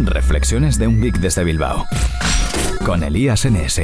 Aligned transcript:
Reflexiones 0.00 0.78
de 0.78 0.86
un 0.86 1.00
geek 1.00 1.18
desde 1.18 1.44
Bilbao. 1.44 1.84
Con 2.84 3.02
Elías 3.02 3.44
NS. 3.44 3.80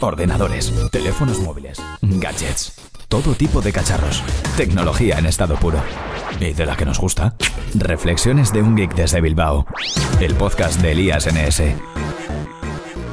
Ordenadores, 0.00 0.72
teléfonos 0.90 1.38
móviles, 1.40 1.80
gadgets, 2.02 2.72
todo 3.08 3.34
tipo 3.34 3.60
de 3.60 3.72
cacharros. 3.72 4.24
Tecnología 4.56 5.18
en 5.18 5.26
estado 5.26 5.56
puro. 5.56 5.80
¿Y 6.40 6.52
de 6.52 6.66
la 6.66 6.76
que 6.76 6.84
nos 6.84 6.98
gusta? 6.98 7.34
Reflexiones 7.74 8.52
de 8.52 8.62
un 8.62 8.74
geek 8.74 8.94
desde 8.94 9.20
Bilbao. 9.20 9.66
El 10.20 10.34
podcast 10.34 10.80
de 10.80 10.92
Elías 10.92 11.28
NS. 11.32 11.62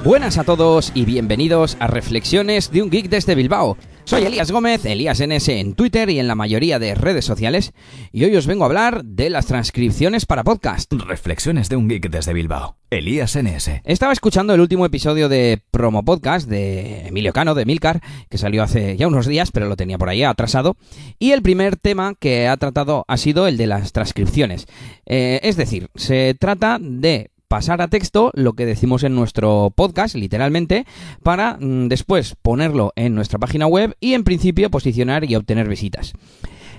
Buenas 0.03 0.37
a 0.37 0.45
todos 0.45 0.93
y 0.95 1.03
bienvenidos 1.03 1.75
a 1.81 1.87
Reflexiones 1.87 2.71
de 2.71 2.81
un 2.81 2.89
Geek 2.89 3.09
desde 3.09 3.35
Bilbao. 3.35 3.77
Soy 4.05 4.23
Elías 4.23 4.49
Gómez, 4.49 4.85
Elías 4.85 5.21
NS 5.21 5.49
en 5.49 5.73
Twitter 5.73 6.09
y 6.09 6.19
en 6.19 6.27
la 6.29 6.35
mayoría 6.35 6.79
de 6.79 6.95
redes 6.95 7.25
sociales, 7.25 7.73
y 8.13 8.23
hoy 8.23 8.33
os 8.37 8.47
vengo 8.47 8.63
a 8.63 8.67
hablar 8.67 9.03
de 9.03 9.29
las 9.29 9.47
transcripciones 9.47 10.25
para 10.25 10.45
podcast. 10.45 10.91
Reflexiones 10.93 11.67
de 11.67 11.75
un 11.75 11.89
geek 11.89 12.09
desde 12.09 12.33
Bilbao. 12.33 12.77
Elías 12.89 13.37
NS. 13.37 13.81
Estaba 13.83 14.13
escuchando 14.13 14.53
el 14.53 14.61
último 14.61 14.85
episodio 14.85 15.27
de 15.27 15.61
Promo 15.69 16.05
Podcast 16.05 16.47
de 16.47 17.07
Emilio 17.07 17.33
Cano, 17.33 17.53
de 17.53 17.65
Milcar, 17.65 18.01
que 18.29 18.37
salió 18.37 18.63
hace 18.63 18.95
ya 18.95 19.05
unos 19.05 19.27
días, 19.27 19.51
pero 19.51 19.67
lo 19.67 19.75
tenía 19.75 19.97
por 19.97 20.07
ahí 20.07 20.23
atrasado, 20.23 20.77
y 21.19 21.31
el 21.31 21.41
primer 21.41 21.75
tema 21.75 22.13
que 22.17 22.47
ha 22.47 22.55
tratado 22.55 23.03
ha 23.09 23.17
sido 23.17 23.47
el 23.47 23.57
de 23.57 23.67
las 23.67 23.91
transcripciones. 23.91 24.65
Eh, 25.05 25.41
es 25.43 25.57
decir, 25.57 25.89
se 25.95 26.35
trata 26.39 26.77
de 26.79 27.31
pasar 27.49 27.81
a 27.81 27.89
texto 27.89 28.31
lo 28.35 28.53
que 28.53 28.65
decimos 28.65 29.03
en 29.03 29.15
nuestro 29.15 29.73
podcast, 29.75 30.15
literalmente, 30.15 30.85
para 31.23 31.57
mm, 31.59 31.89
después 31.89 32.35
ponerlo 32.41 32.93
en 32.95 33.15
nuestra 33.15 33.39
página 33.39 33.67
web 33.67 33.97
y 33.99 34.13
en 34.13 34.23
principio 34.23 34.69
posicionar 34.69 35.29
y 35.29 35.35
obtener 35.35 35.67
visitas. 35.67 36.13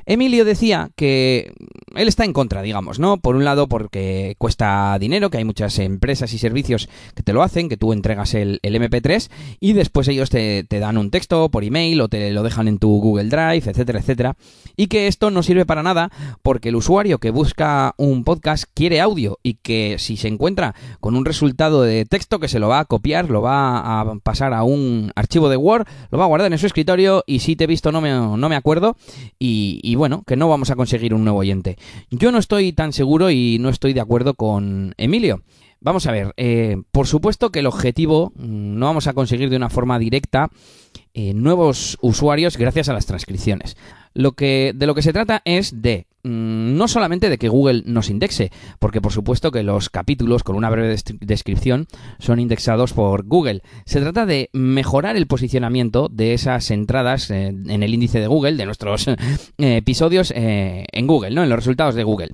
Emilio 0.07 0.45
decía 0.45 0.91
que 0.97 1.53
él 1.95 2.09
está 2.09 2.25
en 2.25 2.33
contra, 2.33 2.63
digamos, 2.63 2.99
¿no? 2.99 3.19
Por 3.19 3.37
un 3.37 3.45
lado 3.45 3.69
porque 3.69 4.35
cuesta 4.39 4.97
dinero, 4.99 5.31
que 5.31 5.39
hay 5.39 5.45
muchas 5.45 5.79
empresas 5.79 6.33
y 6.33 6.39
servicios 6.39 6.89
que 7.15 7.23
te 7.23 7.33
lo 7.33 7.43
hacen, 7.43 7.69
que 7.69 7.77
tú 7.77 7.93
entregas 7.93 8.35
el, 8.35 8.61
MP3 8.63 9.29
y 9.59 9.73
después 9.73 10.07
ellos 10.09 10.31
te, 10.31 10.65
dan 10.69 10.99
un 10.99 11.11
texto 11.11 11.49
por 11.51 11.65
email 11.65 12.01
o 12.01 12.09
te 12.09 12.31
lo 12.31 12.43
dejan 12.43 12.69
en 12.69 12.79
tu 12.79 13.01
Google 13.01 13.29
Drive, 13.29 13.71
etcétera, 13.71 13.99
etcétera. 13.99 14.37
Y 14.77 14.87
que 14.87 15.09
esto 15.09 15.31
no 15.31 15.43
sirve 15.43 15.67
para 15.67 15.83
nada 15.83 16.11
porque 16.43 16.69
el 16.69 16.77
usuario 16.77 17.19
que 17.19 17.31
busca 17.31 17.95
un 17.97 18.25
podcast 18.25 18.65
quiere 18.73 19.01
audio 19.01 19.39
y 19.43 19.55
que 19.55 19.97
si 19.99 20.17
se 20.17 20.29
encuentra 20.29 20.75
con 21.01 21.17
un 21.17 21.25
resultado 21.25 21.83
de 21.83 22.05
texto 22.05 22.39
que 22.39 22.49
se 22.49 22.61
lo 22.61 22.69
va 22.69 22.81
a 22.81 22.85
copiar, 22.85 23.31
lo 23.31 23.43
va 23.43 24.01
a 24.01 24.15
pasar 24.23 24.55
a 24.55 24.63
un 24.63 25.13
archivo 25.17 25.49
de 25.49 25.57
Word, 25.57 25.87
lo 26.11 26.19
va 26.19 26.25
a 26.25 26.29
guardar 26.29 26.53
en 26.53 26.59
su 26.59 26.67
escritorio 26.67 27.25
y 27.27 27.41
si 27.41 27.57
te 27.57 27.65
he 27.65 27.67
visto 27.67 27.91
no 27.93 28.01
me, 28.01 28.11
no 28.11 28.49
me 28.49 28.57
acuerdo 28.57 28.97
y, 29.39 29.81
y 29.83 29.97
bueno, 29.97 30.23
que 30.27 30.37
no 30.37 30.49
vamos 30.49 30.71
a 30.71 30.77
conseguir 30.77 31.15
un 31.15 31.25
nuevo 31.25 31.41
oyente. 31.41 31.77
Yo 32.11 32.33
no 32.33 32.39
estoy 32.39 32.73
tan 32.73 32.93
seguro 32.93 33.31
y 33.31 33.59
no 33.61 33.69
estoy 33.69 33.93
de 33.93 34.01
acuerdo 34.01 34.35
con 34.35 34.95
Emilio. 34.97 35.43
Vamos 35.81 36.07
a 36.07 36.13
ver, 36.13 36.35
eh, 36.37 36.77
por 36.93 37.07
supuesto 37.07 37.51
que 37.51 37.61
el 37.61 37.67
objetivo 37.67 38.33
mm, 38.37 38.79
no 38.79 38.87
vamos 38.87 39.07
a 39.07 39.15
conseguir 39.15 39.49
de 39.49 39.57
una 39.57 39.71
forma 39.71 39.99
directa 39.99 40.51
eh, 41.15 41.33
nuevos 41.33 41.97
usuarios 42.03 42.59
gracias 42.59 42.89
a 42.89 42.93
las 42.93 43.07
transcripciones. 43.07 43.77
Lo 44.13 44.33
que, 44.33 44.73
de 44.75 44.87
lo 44.87 44.95
que 44.95 45.03
se 45.03 45.15
trata 45.15 45.41
es 45.45 45.81
de 45.81 46.07
no 46.23 46.89
solamente 46.89 47.29
de 47.29 47.39
que 47.39 47.49
Google 47.49 47.83
nos 47.87 48.11
indexe, 48.11 48.51
porque 48.79 49.01
por 49.01 49.13
supuesto 49.13 49.51
que 49.51 49.63
los 49.63 49.91
capítulos 49.91 50.43
con 50.43 50.57
una 50.57 50.71
breve 50.71 50.97
descripción 51.21 51.87
son 52.19 52.41
indexados 52.41 52.93
por 52.93 53.25
Google. 53.25 53.63
Se 53.85 54.01
trata 54.01 54.27
de 54.27 54.51
mejorar 54.53 55.17
el 55.17 55.27
posicionamiento 55.27 56.09
de 56.09 56.35
esas 56.35 56.71
entradas 56.71 57.31
eh, 57.31 57.49
en 57.49 57.83
el 57.83 57.95
índice 57.95 58.21
de 58.21 58.27
Google, 58.27 58.57
de 58.57 58.67
nuestros 58.67 59.07
episodios 59.59 60.33
en 60.35 61.07
Google, 61.07 61.31
¿no? 61.31 61.43
En 61.43 61.49
los 61.49 61.59
resultados 61.59 61.95
de 61.95 62.05
Google. 62.05 62.31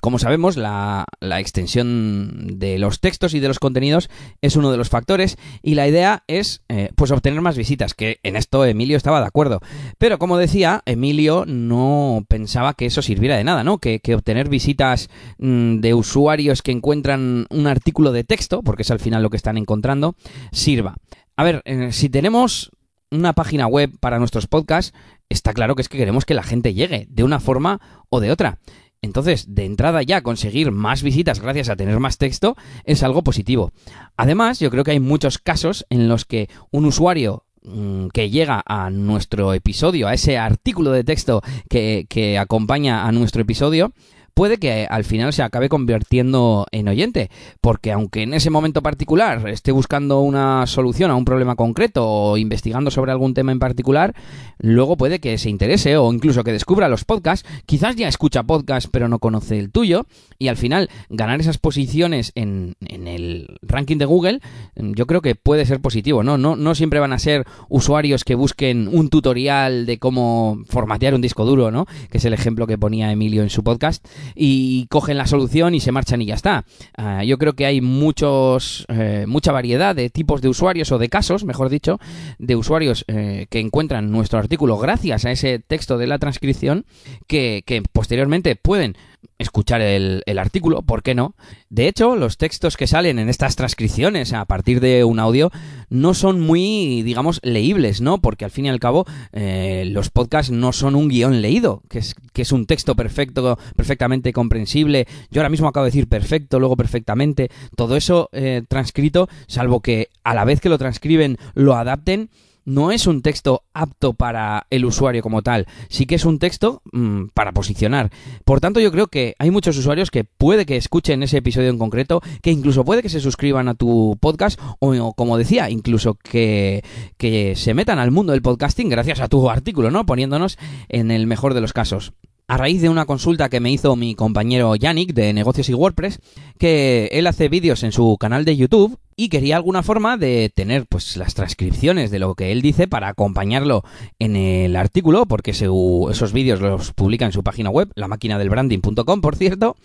Como 0.00 0.18
sabemos, 0.18 0.56
la, 0.56 1.06
extensión 1.38 2.58
de 2.58 2.78
los 2.78 3.00
textos 3.00 3.34
y 3.34 3.40
de 3.40 3.48
los 3.48 3.58
contenidos 3.58 4.10
es 4.42 4.56
uno 4.56 4.70
de 4.70 4.76
los 4.76 4.88
factores 4.88 5.38
y 5.62 5.74
la 5.74 5.88
idea 5.88 6.24
es 6.26 6.62
eh, 6.68 6.90
pues 6.96 7.10
obtener 7.10 7.40
más 7.40 7.56
visitas, 7.56 7.94
que 7.94 8.20
en 8.22 8.36
esto 8.36 8.64
Emilio 8.64 8.96
estaba 8.96 9.20
de 9.20 9.26
acuerdo. 9.26 9.60
Pero 9.98 10.18
como 10.18 10.36
decía, 10.36 10.82
Emilio 10.86 11.44
no 11.46 12.24
pensaba 12.28 12.74
que 12.74 12.86
eso 12.86 13.02
sirviera 13.02 13.36
de 13.36 13.44
nada, 13.44 13.64
¿no? 13.64 13.78
Que, 13.78 14.00
obtener 14.10 14.48
visitas 14.48 15.08
mm, 15.38 15.76
de 15.76 15.94
usuarios 15.94 16.62
que 16.62 16.72
encuentran 16.72 17.46
un 17.48 17.66
artículo 17.66 18.10
de 18.12 18.24
texto, 18.24 18.62
porque 18.62 18.82
es 18.82 18.90
al 18.90 18.98
final 18.98 19.22
lo 19.22 19.30
que 19.30 19.36
están 19.36 19.56
encontrando, 19.56 20.16
sirva. 20.50 20.96
A 21.36 21.44
ver, 21.44 21.62
eh, 21.64 21.92
si 21.92 22.08
tenemos 22.08 22.70
una 23.10 23.32
página 23.32 23.66
web 23.66 23.90
para 24.00 24.18
nuestros 24.18 24.46
podcasts, 24.46 24.92
está 25.28 25.52
claro 25.52 25.74
que 25.74 25.82
es 25.82 25.88
que 25.88 25.98
queremos 25.98 26.24
que 26.24 26.34
la 26.34 26.42
gente 26.42 26.74
llegue 26.74 27.06
de 27.10 27.24
una 27.24 27.40
forma 27.40 27.80
o 28.08 28.20
de 28.20 28.30
otra. 28.30 28.58
Entonces, 29.02 29.54
de 29.54 29.64
entrada 29.64 30.02
ya 30.02 30.22
conseguir 30.22 30.72
más 30.72 31.02
visitas 31.02 31.40
gracias 31.40 31.70
a 31.70 31.76
tener 31.76 31.98
más 32.00 32.18
texto 32.18 32.56
es 32.84 33.02
algo 33.02 33.22
positivo. 33.22 33.72
Además, 34.16 34.60
yo 34.60 34.70
creo 34.70 34.84
que 34.84 34.90
hay 34.90 35.00
muchos 35.00 35.38
casos 35.38 35.86
en 35.88 36.08
los 36.08 36.26
que 36.26 36.50
un 36.70 36.84
usuario 36.84 37.44
mm, 37.62 38.08
que 38.08 38.28
llega 38.28 38.62
a 38.66 38.90
nuestro 38.90 39.54
episodio, 39.54 40.06
a 40.06 40.14
ese 40.14 40.36
artículo 40.36 40.92
de 40.92 41.04
texto 41.04 41.42
que, 41.70 42.06
que 42.10 42.36
acompaña 42.36 43.06
a 43.06 43.12
nuestro 43.12 43.40
episodio, 43.40 43.94
puede 44.40 44.56
que 44.56 44.86
al 44.88 45.04
final 45.04 45.34
se 45.34 45.42
acabe 45.42 45.68
convirtiendo 45.68 46.66
en 46.72 46.88
oyente, 46.88 47.30
porque 47.60 47.92
aunque 47.92 48.22
en 48.22 48.32
ese 48.32 48.48
momento 48.48 48.80
particular 48.80 49.46
esté 49.50 49.70
buscando 49.70 50.20
una 50.20 50.66
solución 50.66 51.10
a 51.10 51.14
un 51.14 51.26
problema 51.26 51.56
concreto 51.56 52.08
o 52.08 52.38
investigando 52.38 52.90
sobre 52.90 53.12
algún 53.12 53.34
tema 53.34 53.52
en 53.52 53.58
particular, 53.58 54.14
luego 54.56 54.96
puede 54.96 55.20
que 55.20 55.36
se 55.36 55.50
interese 55.50 55.98
o 55.98 56.10
incluso 56.10 56.42
que 56.42 56.52
descubra 56.52 56.88
los 56.88 57.04
podcasts, 57.04 57.46
quizás 57.66 57.96
ya 57.96 58.08
escucha 58.08 58.44
podcast 58.44 58.88
pero 58.90 59.08
no 59.08 59.18
conoce 59.18 59.58
el 59.58 59.70
tuyo, 59.70 60.06
y 60.38 60.48
al 60.48 60.56
final 60.56 60.88
ganar 61.10 61.38
esas 61.38 61.58
posiciones 61.58 62.32
en, 62.34 62.76
en 62.80 63.08
el 63.08 63.58
ranking 63.60 63.98
de 63.98 64.06
Google, 64.06 64.40
yo 64.74 65.06
creo 65.06 65.20
que 65.20 65.34
puede 65.34 65.66
ser 65.66 65.80
positivo, 65.80 66.22
¿no? 66.22 66.38
¿no? 66.38 66.56
No 66.56 66.74
siempre 66.74 66.98
van 66.98 67.12
a 67.12 67.18
ser 67.18 67.44
usuarios 67.68 68.24
que 68.24 68.36
busquen 68.36 68.88
un 68.90 69.10
tutorial 69.10 69.84
de 69.84 69.98
cómo 69.98 70.62
formatear 70.66 71.14
un 71.14 71.20
disco 71.20 71.44
duro, 71.44 71.70
¿no? 71.70 71.84
Que 72.10 72.16
es 72.16 72.24
el 72.24 72.32
ejemplo 72.32 72.66
que 72.66 72.78
ponía 72.78 73.12
Emilio 73.12 73.42
en 73.42 73.50
su 73.50 73.62
podcast, 73.62 74.02
y 74.34 74.86
cogen 74.86 75.16
la 75.16 75.26
solución 75.26 75.74
y 75.74 75.80
se 75.80 75.92
marchan 75.92 76.22
y 76.22 76.26
ya 76.26 76.34
está. 76.34 76.64
Ah, 76.96 77.24
yo 77.24 77.38
creo 77.38 77.54
que 77.54 77.66
hay 77.66 77.80
muchos, 77.80 78.86
eh, 78.88 79.24
mucha 79.26 79.52
variedad 79.52 79.94
de 79.94 80.10
tipos 80.10 80.40
de 80.42 80.48
usuarios 80.48 80.92
o 80.92 80.98
de 80.98 81.08
casos, 81.08 81.44
mejor 81.44 81.68
dicho, 81.68 81.98
de 82.38 82.56
usuarios 82.56 83.04
eh, 83.08 83.46
que 83.50 83.60
encuentran 83.60 84.10
nuestro 84.10 84.38
artículo 84.38 84.78
gracias 84.78 85.24
a 85.24 85.30
ese 85.30 85.58
texto 85.58 85.98
de 85.98 86.06
la 86.06 86.18
transcripción 86.18 86.84
que, 87.26 87.62
que 87.66 87.82
posteriormente 87.82 88.56
pueden 88.56 88.96
escuchar 89.40 89.80
el, 89.80 90.22
artículo, 90.38 90.82
¿por 90.82 91.02
qué 91.02 91.14
no? 91.14 91.34
De 91.70 91.88
hecho, 91.88 92.14
los 92.14 92.36
textos 92.36 92.76
que 92.76 92.86
salen 92.86 93.18
en 93.18 93.28
estas 93.28 93.56
transcripciones 93.56 94.32
a 94.32 94.44
partir 94.44 94.80
de 94.80 95.02
un 95.02 95.18
audio 95.18 95.50
no 95.88 96.14
son 96.14 96.40
muy, 96.40 97.02
digamos, 97.02 97.40
leíbles, 97.42 98.00
¿no? 98.00 98.20
Porque 98.20 98.44
al 98.44 98.50
fin 98.50 98.66
y 98.66 98.68
al 98.68 98.80
cabo 98.80 99.06
eh, 99.32 99.84
los 99.86 100.10
podcasts 100.10 100.52
no 100.52 100.72
son 100.72 100.94
un 100.94 101.08
guion 101.08 101.40
leído, 101.40 101.82
que 101.88 102.00
es, 102.00 102.14
que 102.32 102.42
es 102.42 102.52
un 102.52 102.66
texto 102.66 102.94
perfecto, 102.94 103.58
perfectamente 103.76 104.32
comprensible. 104.32 105.06
Yo 105.30 105.40
ahora 105.40 105.48
mismo 105.48 105.68
acabo 105.68 105.84
de 105.84 105.90
decir 105.90 106.08
perfecto, 106.08 106.60
luego 106.60 106.76
perfectamente. 106.76 107.50
Todo 107.76 107.96
eso 107.96 108.28
eh, 108.32 108.62
transcrito, 108.68 109.28
salvo 109.46 109.80
que 109.80 110.08
a 110.22 110.34
la 110.34 110.44
vez 110.44 110.60
que 110.60 110.68
lo 110.68 110.78
transcriben 110.78 111.38
lo 111.54 111.76
adapten, 111.76 112.28
no 112.70 112.92
es 112.92 113.06
un 113.06 113.20
texto 113.20 113.64
apto 113.74 114.14
para 114.14 114.66
el 114.70 114.84
usuario 114.84 115.22
como 115.22 115.42
tal, 115.42 115.66
sí 115.88 116.06
que 116.06 116.14
es 116.14 116.24
un 116.24 116.38
texto 116.38 116.82
mm, 116.92 117.26
para 117.34 117.52
posicionar. 117.52 118.10
Por 118.44 118.60
tanto, 118.60 118.80
yo 118.80 118.92
creo 118.92 119.08
que 119.08 119.34
hay 119.38 119.50
muchos 119.50 119.76
usuarios 119.76 120.10
que 120.10 120.24
puede 120.24 120.66
que 120.66 120.76
escuchen 120.76 121.22
ese 121.22 121.38
episodio 121.38 121.68
en 121.68 121.78
concreto, 121.78 122.22
que 122.42 122.50
incluso 122.50 122.84
puede 122.84 123.02
que 123.02 123.08
se 123.08 123.20
suscriban 123.20 123.68
a 123.68 123.74
tu 123.74 124.16
podcast 124.20 124.58
o, 124.78 125.12
como 125.14 125.36
decía, 125.36 125.68
incluso 125.68 126.14
que, 126.14 126.82
que 127.16 127.56
se 127.56 127.74
metan 127.74 127.98
al 127.98 128.12
mundo 128.12 128.32
del 128.32 128.42
podcasting 128.42 128.88
gracias 128.88 129.20
a 129.20 129.28
tu 129.28 129.50
artículo, 129.50 129.90
¿no? 129.90 130.06
Poniéndonos 130.06 130.58
en 130.88 131.10
el 131.10 131.26
mejor 131.26 131.54
de 131.54 131.60
los 131.60 131.72
casos 131.72 132.12
a 132.50 132.56
raíz 132.56 132.82
de 132.82 132.88
una 132.88 133.06
consulta 133.06 133.48
que 133.48 133.60
me 133.60 133.70
hizo 133.70 133.94
mi 133.94 134.16
compañero 134.16 134.74
Yannick 134.74 135.14
de 135.14 135.32
Negocios 135.32 135.68
y 135.68 135.74
WordPress, 135.74 136.18
que 136.58 137.08
él 137.12 137.28
hace 137.28 137.48
vídeos 137.48 137.84
en 137.84 137.92
su 137.92 138.16
canal 138.18 138.44
de 138.44 138.56
YouTube 138.56 138.98
y 139.20 139.28
quería 139.28 139.56
alguna 139.56 139.82
forma 139.82 140.16
de 140.16 140.50
tener 140.54 140.86
pues 140.86 141.18
las 141.18 141.34
transcripciones 141.34 142.10
de 142.10 142.18
lo 142.18 142.34
que 142.34 142.52
él 142.52 142.62
dice 142.62 142.88
para 142.88 143.08
acompañarlo 143.08 143.84
en 144.18 144.34
el 144.34 144.76
artículo, 144.76 145.26
porque 145.26 145.50
esos 145.50 146.32
vídeos 146.32 146.62
los 146.62 146.94
publica 146.94 147.26
en 147.26 147.32
su 147.32 147.42
página 147.42 147.68
web, 147.68 147.90
la 147.96 148.08
máquina 148.08 148.38
del 148.38 148.48
branding.com, 148.48 149.20
por 149.20 149.36
cierto. 149.36 149.76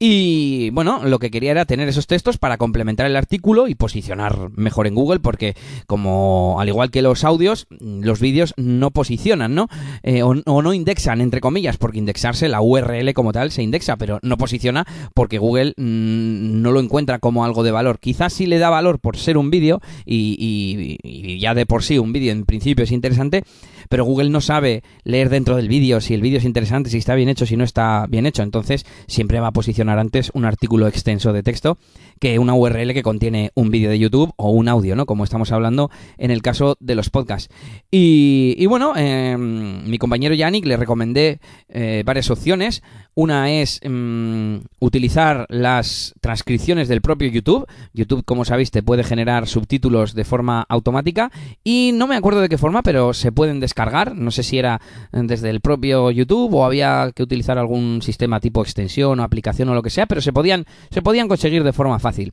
Y 0.00 0.70
bueno, 0.70 1.02
lo 1.04 1.20
que 1.20 1.30
quería 1.30 1.52
era 1.52 1.66
tener 1.66 1.88
esos 1.88 2.08
textos 2.08 2.36
para 2.36 2.58
complementar 2.58 3.06
el 3.06 3.14
artículo 3.14 3.68
y 3.68 3.76
posicionar 3.76 4.50
mejor 4.56 4.88
en 4.88 4.96
Google, 4.96 5.20
porque 5.20 5.54
como 5.86 6.56
al 6.58 6.68
igual 6.68 6.90
que 6.90 7.00
los 7.00 7.22
audios, 7.22 7.68
los 7.78 8.18
vídeos 8.18 8.54
no 8.56 8.90
posicionan, 8.90 9.54
¿no? 9.54 9.68
Eh, 10.02 10.24
o, 10.24 10.34
no 10.34 10.74
indexan, 10.74 11.20
entre 11.20 11.40
comillas, 11.40 11.76
porque 11.76 11.98
indexarse 11.98 12.48
la 12.48 12.60
URL 12.60 13.14
como 13.14 13.32
tal 13.32 13.52
se 13.52 13.62
indexa, 13.62 13.96
pero 13.96 14.18
no 14.22 14.36
posiciona 14.36 14.84
porque 15.14 15.38
Google 15.38 15.74
mm, 15.76 16.60
no 16.60 16.72
lo 16.72 16.80
encuentra 16.80 17.20
como 17.20 17.44
algo 17.44 17.62
de 17.62 17.70
valor. 17.70 18.00
Quizás 18.00 18.32
sí 18.32 18.46
le 18.46 18.58
da 18.58 18.63
valor 18.70 18.98
por 18.98 19.16
ser 19.16 19.36
un 19.38 19.50
vídeo 19.50 19.80
y, 20.04 21.38
ya 21.38 21.54
de 21.54 21.66
por 21.66 21.82
sí 21.82 21.98
un 21.98 22.12
vídeo 22.12 22.32
en 22.32 22.44
principio 22.44 22.84
es 22.84 22.92
interesante, 22.92 23.44
pero 23.88 24.04
Google 24.04 24.30
no 24.30 24.40
sabe 24.40 24.82
leer 25.04 25.28
dentro 25.28 25.56
del 25.56 25.68
vídeo 25.68 26.00
si 26.00 26.14
el 26.14 26.22
vídeo 26.22 26.38
es 26.38 26.44
interesante, 26.44 26.90
si 26.90 26.98
está 26.98 27.14
bien 27.14 27.28
hecho, 27.28 27.46
si 27.46 27.56
no 27.56 27.64
está 27.64 28.06
bien 28.08 28.26
hecho. 28.26 28.42
Entonces, 28.42 28.84
siempre 29.06 29.40
va 29.40 29.48
a 29.48 29.52
posicionar 29.52 29.98
antes 29.98 30.30
un 30.34 30.44
artículo 30.44 30.86
extenso 30.88 31.32
de 31.32 31.42
texto 31.42 31.78
que 32.20 32.38
una 32.38 32.54
URL 32.54 32.94
que 32.94 33.02
contiene 33.02 33.50
un 33.54 33.70
vídeo 33.70 33.90
de 33.90 33.98
YouTube 33.98 34.32
o 34.36 34.50
un 34.50 34.68
audio, 34.68 34.96
¿no? 34.96 35.06
Como 35.06 35.24
estamos 35.24 35.52
hablando 35.52 35.90
en 36.16 36.30
el 36.30 36.42
caso 36.42 36.76
de 36.80 36.94
los 36.94 37.10
podcasts. 37.10 37.52
Y, 37.90 38.64
bueno, 38.66 38.96
em, 38.96 39.84
mi 39.88 39.98
compañero 39.98 40.34
Yannick 40.34 40.64
le 40.64 40.76
recomendé 40.76 41.40
eh, 41.68 42.02
varias 42.04 42.30
opciones. 42.30 42.82
Una 43.14 43.52
es 43.52 43.78
em, 43.82 44.62
utilizar 44.80 45.46
las 45.48 46.14
transcripciones 46.20 46.88
del 46.88 47.00
propio 47.00 47.28
YouTube. 47.28 47.66
YouTube, 47.92 48.24
como 48.24 48.44
sabéis, 48.44 48.70
te 48.70 48.82
puede 48.82 49.04
generar 49.04 49.46
subtítulos 49.46 50.14
de 50.14 50.24
forma 50.24 50.64
automática 50.68 51.30
y 51.62 51.92
no 51.94 52.06
me 52.06 52.16
acuerdo 52.16 52.40
de 52.40 52.48
qué 52.48 52.58
forma, 52.58 52.82
pero 52.82 53.12
se 53.12 53.32
pueden 53.32 53.60
descargar. 53.60 53.73
No 54.14 54.30
sé 54.30 54.42
si 54.42 54.58
era 54.58 54.80
desde 55.12 55.50
el 55.50 55.60
propio 55.60 56.10
YouTube 56.10 56.54
o 56.54 56.64
había 56.64 57.10
que 57.14 57.22
utilizar 57.22 57.58
algún 57.58 58.00
sistema 58.02 58.40
tipo 58.40 58.62
extensión 58.62 59.20
o 59.20 59.22
aplicación 59.22 59.68
o 59.68 59.74
lo 59.74 59.82
que 59.82 59.90
sea, 59.90 60.06
pero 60.06 60.20
se 60.20 60.32
podían, 60.32 60.64
se 60.90 61.02
podían 61.02 61.28
conseguir 61.28 61.64
de 61.64 61.72
forma 61.72 61.98
fácil. 61.98 62.32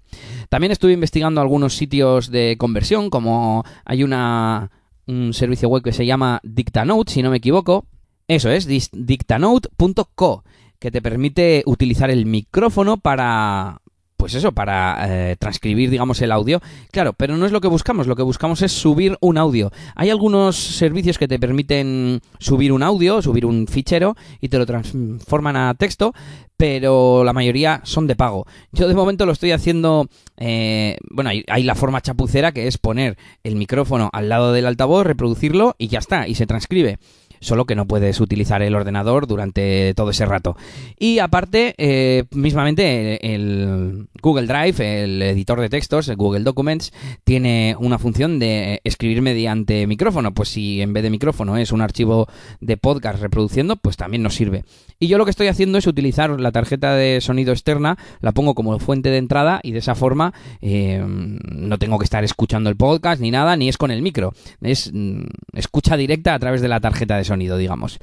También 0.50 0.72
estuve 0.72 0.94
investigando 0.94 1.42
algunos 1.42 1.76
sitios 1.76 2.30
de 2.30 2.56
conversión, 2.58 3.10
como 3.10 3.64
hay 3.86 4.04
una 4.04 4.72
un 5.08 5.34
servicio 5.34 5.68
web 5.68 5.84
que 5.84 5.92
se 5.92 6.06
llama 6.06 6.40
Dictanote, 6.44 7.12
si 7.12 7.22
no 7.22 7.32
me 7.32 7.38
equivoco. 7.38 7.86
Eso 8.28 8.50
es, 8.50 8.68
dictanote.co, 8.94 10.44
que 10.80 10.92
te 10.92 11.02
permite 11.02 11.64
utilizar 11.66 12.10
el 12.10 12.26
micrófono 12.26 12.98
para, 12.98 13.81
pues 14.22 14.36
eso, 14.36 14.52
para 14.52 15.32
eh, 15.32 15.36
transcribir, 15.36 15.90
digamos, 15.90 16.22
el 16.22 16.32
audio. 16.32 16.62
Claro, 16.92 17.14
pero 17.14 17.38
no 17.38 17.48
es 17.48 17.52
lo 17.52 17.60
que 17.60 17.68
buscamos, 17.68 18.06
lo 18.06 18.16
que 18.16 18.22
buscamos 18.22 18.62
es 18.62 18.72
subir 18.72 19.18
un 19.20 19.40
audio. 19.40 19.72
Hay 19.96 20.12
algunos 20.12 20.56
servicios 20.58 21.18
que 21.18 21.28
te 21.28 21.40
permiten 21.40 22.22
subir 22.38 22.72
un 22.72 22.84
audio, 22.84 23.24
subir 23.24 23.48
un 23.48 23.66
fichero 23.66 24.16
y 24.40 24.50
te 24.50 24.60
lo 24.60 24.68
transforman 24.68 25.56
a 25.56 25.74
texto, 25.74 26.14
pero 26.56 27.24
la 27.24 27.34
mayoría 27.34 27.82
son 27.84 28.06
de 28.06 28.16
pago. 28.16 28.46
Yo 28.72 28.88
de 28.88 28.94
momento 28.94 29.26
lo 29.26 29.32
estoy 29.32 29.54
haciendo, 29.54 30.08
eh, 30.38 30.98
bueno, 31.10 31.32
hay, 31.32 31.44
hay, 31.48 31.64
la 31.64 31.74
forma 31.74 32.02
chapucera 32.02 32.52
que 32.52 32.68
es 32.68 32.78
poner 32.78 33.18
el 33.44 33.56
micrófono 33.56 34.12
al 34.14 34.30
lado 34.30 34.54
del 34.54 34.68
altavoz, 34.68 35.04
reproducirlo 35.04 35.74
y 35.80 35.88
ya 35.88 35.98
está, 35.98 36.28
y 36.28 36.36
se 36.36 36.46
transcribe 36.46 37.00
solo 37.42 37.66
que 37.66 37.76
no 37.76 37.86
puedes 37.86 38.22
utilizar 38.22 38.62
el 38.62 38.76
ordenador 38.76 39.28
durante 39.28 39.94
todo 39.96 40.12
ese 40.12 40.26
rato. 40.26 40.56
Y 40.98 41.20
aparte, 41.20 41.76
eh, 41.78 42.24
mismamente, 42.32 43.34
el 43.34 44.08
Google 44.22 44.48
Drive, 44.48 45.04
el 45.04 45.22
editor 45.22 45.60
de 45.60 45.70
textos, 45.70 46.08
el 46.08 46.16
Google 46.16 46.44
Documents, 46.44 46.94
tiene 47.24 47.76
una 47.80 48.00
función 48.00 48.40
de 48.40 48.80
escribir 48.84 49.22
mediante 49.22 49.88
micrófono. 49.88 50.34
Pues 50.34 50.50
si 50.50 50.82
en 50.82 50.94
vez 50.94 51.04
de 51.04 51.10
micrófono 51.10 51.58
es 51.58 51.72
un 51.72 51.82
archivo 51.82 52.28
de 52.60 52.78
podcast 52.78 53.22
reproduciendo, 53.22 53.76
pues 53.76 53.98
también 53.98 54.24
nos 54.24 54.36
sirve. 54.36 54.64
Y 55.00 55.08
yo 55.08 55.18
lo 55.18 55.26
que 55.26 55.32
estoy 55.32 55.48
haciendo 55.48 55.80
es 55.80 55.88
utilizar 55.88 56.40
la 56.40 56.52
tarjeta 56.52 56.94
de 56.94 57.22
sonido 57.22 57.52
externa, 57.52 57.98
la 58.20 58.34
pongo 58.34 58.54
como 58.54 58.78
fuente 58.78 59.10
de 59.10 59.18
entrada 59.18 59.60
y 59.64 59.72
de 59.72 59.80
esa 59.80 59.96
forma 59.96 60.32
eh, 60.62 61.04
no 61.04 61.80
tengo 61.80 61.98
que 61.98 62.04
estar 62.04 62.24
escuchando 62.24 62.70
el 62.70 62.76
podcast 62.76 63.20
ni 63.20 63.32
nada, 63.32 63.58
ni 63.58 63.68
es 63.68 63.78
con 63.78 63.90
el 63.90 64.04
micro. 64.04 64.34
Es 64.62 64.92
mm, 64.94 65.24
escucha 65.54 65.98
directa 65.98 66.36
a 66.36 66.40
través 66.40 66.62
de 66.62 66.68
la 66.68 66.80
tarjeta 66.80 67.18
de 67.18 67.24
sonido, 67.24 67.31
digamos. 67.58 68.00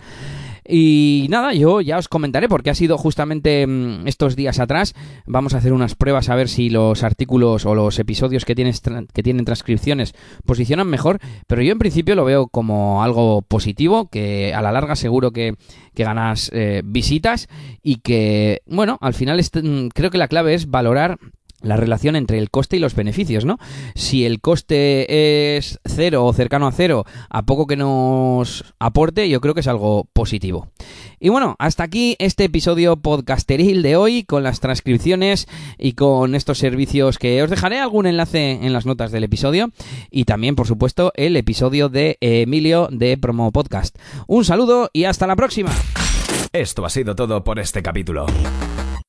Y 0.70 1.26
nada, 1.30 1.54
yo 1.54 1.80
ya 1.80 1.96
os 1.96 2.08
comentaré 2.08 2.46
porque 2.46 2.68
ha 2.68 2.74
sido 2.74 2.98
justamente 2.98 3.66
mm, 3.66 4.06
estos 4.06 4.36
días 4.36 4.60
atrás. 4.60 4.94
Vamos 5.26 5.54
a 5.54 5.58
hacer 5.58 5.72
unas 5.72 5.94
pruebas 5.94 6.28
a 6.28 6.34
ver 6.34 6.48
si 6.48 6.68
los 6.68 7.02
artículos 7.02 7.64
o 7.64 7.74
los 7.74 7.98
episodios 7.98 8.44
que, 8.44 8.54
que 8.54 9.22
tienen 9.22 9.44
transcripciones 9.46 10.14
posicionan 10.44 10.86
mejor. 10.86 11.20
Pero 11.46 11.62
yo 11.62 11.72
en 11.72 11.78
principio 11.78 12.14
lo 12.14 12.26
veo 12.26 12.48
como 12.48 13.02
algo 13.02 13.40
positivo, 13.40 14.10
que 14.10 14.52
a 14.52 14.60
la 14.60 14.70
larga 14.70 14.94
seguro 14.94 15.30
que, 15.32 15.54
ganas 15.94 16.48
eh, 16.54 16.82
visitas 16.84 17.48
y 17.82 17.96
que, 17.96 18.60
bueno, 18.66 18.98
al 19.00 19.14
final 19.14 19.40
mm, 19.40 19.88
creo 19.88 20.10
que 20.10 20.18
la 20.18 20.28
clave 20.28 20.54
es 20.54 20.70
valorar 20.70 21.18
la 21.60 21.76
relación 21.76 22.16
entre 22.16 22.38
el 22.38 22.50
coste 22.50 22.76
y 22.76 22.80
los 22.80 22.94
beneficios, 22.94 23.44
¿no? 23.44 23.58
Si 23.94 24.24
el 24.24 24.40
coste 24.40 25.56
es 25.56 25.80
cero 25.84 26.24
o 26.24 26.32
cercano 26.32 26.66
a 26.66 26.72
cero, 26.72 27.04
a 27.28 27.42
poco 27.42 27.66
que 27.66 27.76
nos 27.76 28.64
aporte, 28.78 29.28
yo 29.28 29.40
creo 29.40 29.54
que 29.54 29.60
es 29.60 29.68
algo 29.68 30.08
positivo. 30.12 30.68
Y 31.20 31.30
bueno, 31.30 31.56
hasta 31.58 31.82
aquí 31.82 32.16
este 32.20 32.44
episodio 32.44 32.96
podcasteril 32.96 33.82
de 33.82 33.96
hoy, 33.96 34.22
con 34.22 34.42
las 34.44 34.60
transcripciones 34.60 35.48
y 35.76 35.92
con 35.92 36.34
estos 36.34 36.58
servicios 36.58 37.18
que 37.18 37.42
os 37.42 37.50
dejaré 37.50 37.80
algún 37.80 38.06
enlace 38.06 38.52
en 38.62 38.72
las 38.72 38.86
notas 38.86 39.10
del 39.10 39.24
episodio 39.24 39.70
y 40.10 40.24
también, 40.24 40.54
por 40.54 40.66
supuesto, 40.66 41.12
el 41.16 41.36
episodio 41.36 41.88
de 41.88 42.18
Emilio 42.20 42.88
de 42.92 43.18
Promo 43.18 43.50
Podcast. 43.50 43.96
Un 44.26 44.44
saludo 44.44 44.90
y 44.92 45.04
hasta 45.04 45.26
la 45.26 45.36
próxima. 45.36 45.72
Esto 46.52 46.84
ha 46.84 46.90
sido 46.90 47.14
todo 47.14 47.42
por 47.44 47.58
este 47.58 47.82
capítulo. 47.82 48.26